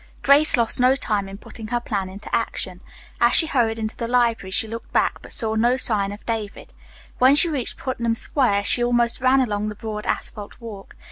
[0.23, 2.81] Grace lost no time in putting her plan into action.
[3.19, 6.73] As she hurried into the library she looked back, but saw no sign of David.
[7.19, 10.95] When she reached Putnam Square she almost ran along the broad asphalt walk.